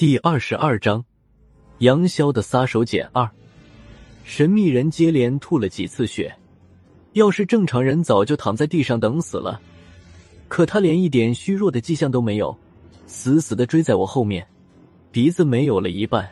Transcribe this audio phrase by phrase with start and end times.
[0.00, 1.04] 第二十二章，
[1.80, 3.28] 杨潇的撒手锏二。
[4.24, 6.34] 神秘人接连吐了几次血，
[7.12, 9.60] 要是正常人早就躺在地上等死了，
[10.48, 12.56] 可他连一点虚弱的迹象都没有，
[13.06, 14.46] 死死的追在我后面，
[15.12, 16.26] 鼻子没有了一半，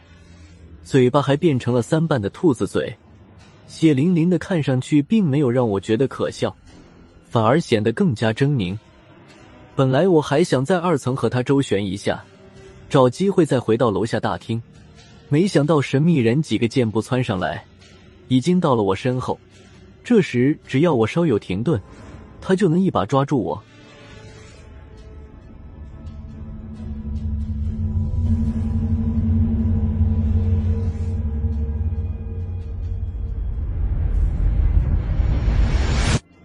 [0.82, 2.96] 嘴巴还变成了三瓣的兔子嘴，
[3.66, 6.56] 血淋淋的，看上去并没有让我觉得可笑，
[7.28, 8.74] 反而显得更加狰狞。
[9.76, 12.24] 本来我还想在二层和他周旋一下。
[12.88, 14.62] 找机会再回到楼下大厅，
[15.28, 17.62] 没想到神秘人几个箭步窜上来，
[18.28, 19.38] 已经到了我身后。
[20.02, 21.78] 这时只要我稍有停顿，
[22.40, 23.62] 他就能一把抓住我。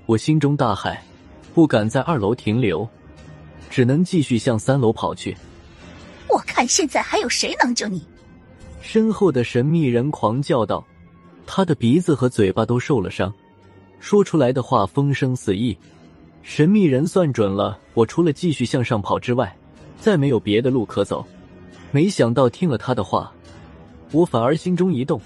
[0.06, 0.98] 我心中大骇，
[1.54, 2.86] 不敢在二楼停留，
[3.70, 5.38] 只能继续向三楼跑去。
[6.68, 8.02] 现在还有谁能救你？
[8.82, 10.86] 身后的神秘人狂叫道，
[11.46, 13.34] 他的鼻子和嘴巴都受了伤，
[14.00, 15.78] 说出来的话风声四溢。
[16.42, 19.56] 神秘人算准了，我除了继续向上跑之外，
[20.00, 21.26] 再没有别的路可走。
[21.92, 23.32] 没想到听了他的话，
[24.12, 25.22] 我反而心中一动，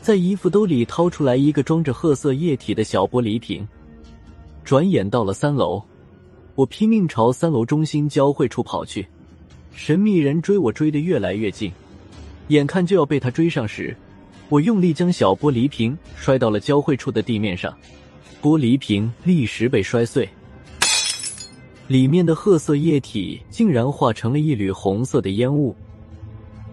[0.00, 3.68] 在衣服兜里掏出来一个装着褐色液体的小玻璃瓶。
[4.64, 5.82] 转眼到了三楼，
[6.54, 9.06] 我拼命朝三楼中心交汇处跑去。
[9.78, 11.70] 神秘人追我追得越来越近，
[12.48, 13.96] 眼看就要被他追上时，
[14.48, 17.72] 我用力将小玻璃瓶摔到了交汇处的地面上，
[18.42, 20.28] 玻璃瓶立时被摔碎，
[21.86, 25.74] 里面的褐色液体竟然化成了一缕红色的烟雾，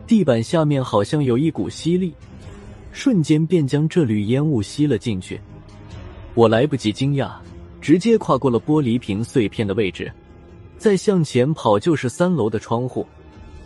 [0.08, 2.11] 地板下面好像有一股吸力，
[2.92, 5.39] 瞬间便将这缕烟雾吸了进去。
[6.33, 7.31] 我来不及惊讶，
[7.80, 10.11] 直接跨过了玻璃瓶碎片的位置。
[10.78, 13.06] 再向前跑就是三楼的窗户，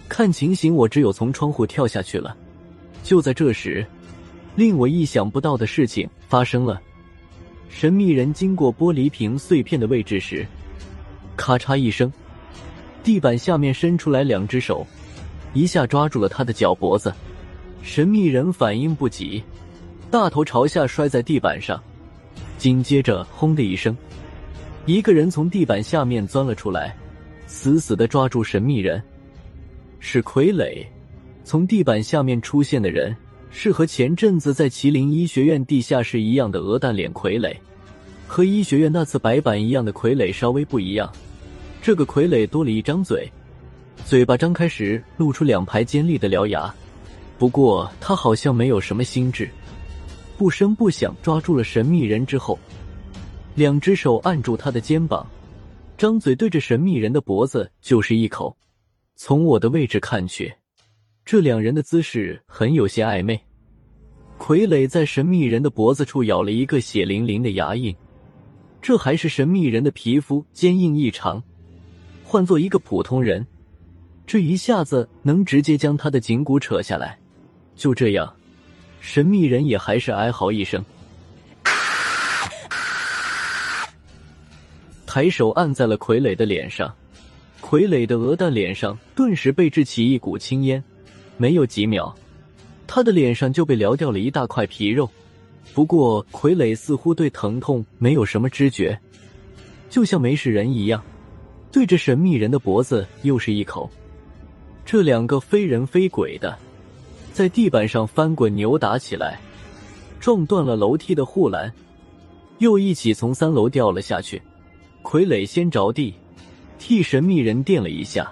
[0.08, 2.36] 看情形我只有从窗户跳下去了。
[3.04, 3.86] 就在这时，
[4.56, 6.80] 令我意想不到的事情发生了。
[7.70, 10.46] 神秘人经过玻璃瓶碎片的位置时，
[11.36, 12.12] 咔嚓一声，
[13.04, 14.86] 地板下面伸出来两只手，
[15.54, 17.14] 一下抓住了他的脚脖子。
[17.82, 19.44] 神秘人反应不及，
[20.12, 21.82] 大头朝下摔在地板上，
[22.58, 23.96] 紧接着轰的一声，
[24.86, 26.96] 一个人从地板下面钻了出来。
[27.52, 29.02] 死死的抓住神秘人，
[30.00, 30.86] 是傀儡。
[31.44, 33.14] 从地板下面出现的人
[33.50, 37.54] 是和前阵子在麒麟医学院地下室一样的鹅蛋脸傀儡，
[38.28, 41.12] 和医学院那次白板一样的傀儡稍微不一样。
[41.82, 43.28] 这个傀儡多了一张嘴，
[44.06, 46.72] 嘴巴张开时露出两排尖利的獠牙。
[47.40, 49.50] 不过他好像没有什么心智，
[50.38, 52.60] 不声不响抓住了神秘人之后，
[53.56, 55.26] 两只手按住他的肩膀。
[56.00, 58.56] 张嘴对着神秘人的脖子就是一口，
[59.18, 60.56] 从我的位置看去，
[61.26, 63.38] 这两人的姿势很有些暧昧。
[64.40, 67.94] 傀儡在神秘人的脖子处咬了一个血淋淋的牙印，
[68.82, 71.44] 这还是神秘人的皮肤坚硬异常，
[72.24, 73.46] 换做一个普通人，
[74.26, 77.20] 这一下子能直接将他的颈骨扯下来。
[77.76, 78.34] 就这样，
[79.02, 80.82] 神秘人也还是哀嚎一声。
[85.12, 86.94] 抬手按在了傀儡的脸上，
[87.64, 90.84] 傀儡的鹅蛋脸上顿时被制起一股青烟，
[91.36, 92.14] 没有几秒，
[92.86, 95.10] 他的脸上就被撩掉了一大块皮肉。
[95.74, 98.96] 不过傀儡似乎对疼痛没有什么知觉，
[99.90, 101.04] 就像没事人一样，
[101.72, 103.90] 对着神秘人的脖子又是一口。
[104.86, 106.56] 这两个非人非鬼的，
[107.34, 109.40] 在地板上翻滚扭打起来，
[110.20, 111.74] 撞断了楼梯的护栏，
[112.60, 114.40] 又一起从三楼掉了下去。
[115.04, 116.14] 傀儡先着地，
[116.78, 118.32] 替神秘人垫了一下，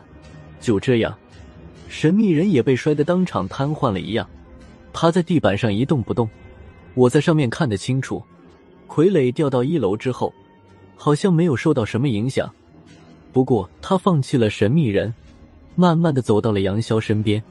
[0.59, 1.17] 就这样，
[1.87, 4.29] 神秘人也被摔得当场瘫痪了一样，
[4.93, 6.29] 趴在地板上一动不动。
[6.93, 8.21] 我在上面看得清楚，
[8.87, 10.33] 傀儡掉到一楼之后，
[10.95, 12.51] 好像没有受到什么影响。
[13.31, 15.13] 不过他放弃了神秘人，
[15.75, 17.41] 慢慢的走到了杨潇身边。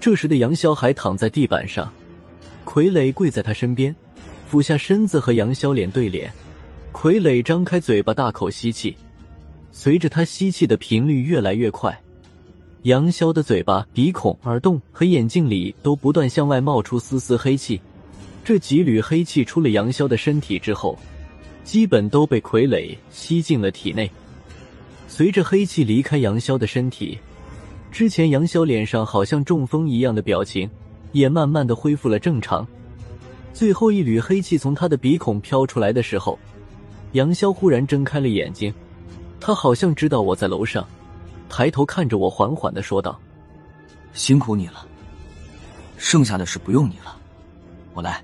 [0.00, 1.92] 这时的杨潇还躺在地板上，
[2.64, 3.94] 傀儡跪在他身边，
[4.46, 6.32] 俯下身子和杨潇脸对脸。
[7.00, 8.96] 傀儡张开嘴巴，大口吸气。
[9.70, 11.96] 随着他吸气的频率越来越快，
[12.82, 17.80] 杨潇的嘴巴、鼻孔、耳洞和眼睛里都不断向外冒出丝丝黑气。
[18.42, 20.98] 这几缕黑气出了杨潇的身体之后，
[21.62, 24.10] 基本都被傀儡吸进了体内。
[25.06, 27.16] 随着黑气离开杨潇的身体，
[27.92, 30.68] 之前杨潇脸上好像中风一样的表情
[31.12, 32.66] 也慢慢的恢复了正常。
[33.52, 36.36] 最后一缕黑气从他的鼻孔飘出来的时候。
[37.12, 38.72] 杨潇忽然睁开了眼睛，
[39.40, 40.86] 他好像知道我在楼上，
[41.48, 43.18] 抬头看着我，缓缓的说道
[44.12, 44.86] ：“辛苦你了。
[45.96, 47.16] 剩下的事不用你了，
[47.94, 48.22] 我来。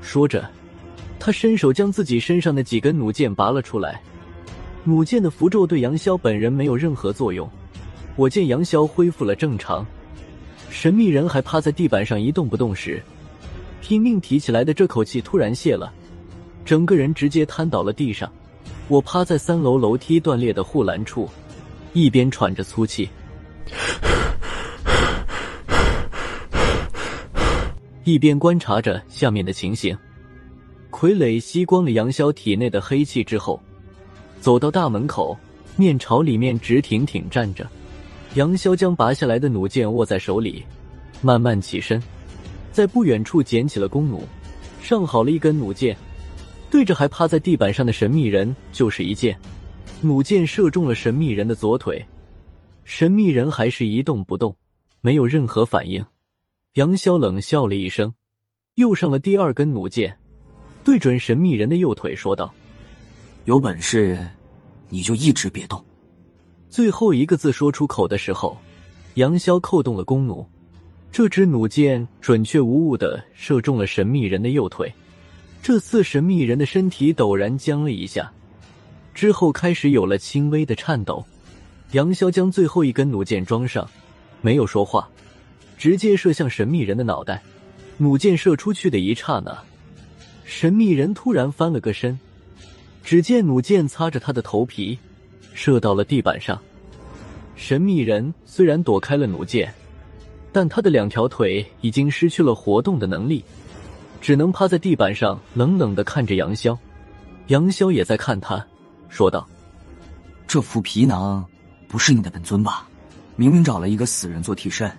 [0.00, 0.48] 说着，
[1.18, 4.00] 他伸手将自己身上的几根弩箭拔了出来。
[4.84, 7.48] 弩箭的符咒对杨潇本人没有任何作用。
[8.14, 9.84] 我见杨潇恢复了正常，
[10.70, 13.02] 神秘人还趴在地板上一动不动时，
[13.82, 15.92] 拼命提起来的这口气突然泄了，
[16.66, 18.30] 整个人直接瘫倒了地上。
[18.88, 21.28] 我趴在三楼楼梯断裂的护栏处，
[21.92, 23.08] 一边喘着粗气，
[28.02, 29.96] 一边观察着下面的情形。
[30.90, 33.60] 傀儡吸光了杨潇体内的黑气之后。
[34.40, 35.36] 走到大门口，
[35.76, 37.66] 面朝里面直挺挺站着。
[38.34, 40.64] 杨潇将拔下来的弩箭握在手里，
[41.20, 42.00] 慢慢起身，
[42.70, 44.22] 在不远处捡起了弓弩，
[44.82, 45.96] 上好了一根弩箭，
[46.70, 49.38] 对着还趴在地板上的神秘人就是一箭。
[50.00, 52.04] 弩箭射中了神秘人的左腿，
[52.84, 54.54] 神秘人还是一动不动，
[55.00, 56.04] 没有任何反应。
[56.74, 58.12] 杨潇冷笑了一声，
[58.74, 60.18] 又上了第二根弩箭，
[60.84, 62.52] 对准神秘人的右腿说道
[63.46, 64.18] ：“有本事。”
[64.88, 65.84] 你就一直别动。
[66.68, 68.56] 最后一个字说出口的时候，
[69.14, 70.46] 杨潇扣动了弓弩，
[71.10, 74.92] 这支弩箭准确无误的射中了神秘人的右腿。
[75.66, 78.30] 这次神秘人的身体陡然僵了一下，
[79.12, 81.26] 之后开始有了轻微的颤抖。
[81.90, 83.84] 杨潇将最后一根弩箭装上，
[84.40, 85.08] 没有说话，
[85.76, 87.42] 直接射向神秘人的脑袋。
[87.96, 89.58] 弩箭射出去的一刹那，
[90.44, 92.16] 神秘人突然翻了个身。
[93.02, 94.96] 只见弩箭擦着他的头皮，
[95.52, 96.56] 射到了地板上。
[97.56, 99.74] 神秘人虽然躲开了弩箭，
[100.52, 103.42] 但他的两条腿已经失去了活动的能力，
[104.20, 106.76] 只能趴在地板上冷冷的看着杨潇。
[107.48, 108.64] 杨潇也在看他，
[109.08, 109.46] 说道
[110.48, 111.44] ：“这副皮囊
[111.86, 112.88] 不是你的本尊吧？
[113.36, 114.90] 明明找了一个死人做替身，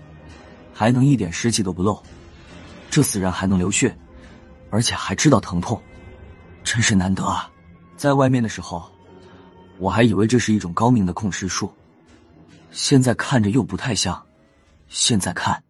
[0.74, 2.02] 还能一点尸气都不露。
[2.90, 3.94] 这死人还能流血，
[4.70, 5.82] 而且还知道疼痛，
[6.64, 7.52] 真是难得啊！”
[7.98, 8.90] 在外面的时候，
[9.78, 11.70] 我还以为这是一种高明的控尸术，
[12.72, 14.24] 现在看着又不太像，
[14.88, 15.62] 现在看